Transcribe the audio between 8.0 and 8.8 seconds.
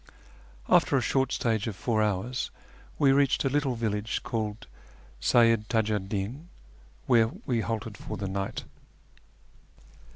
the night.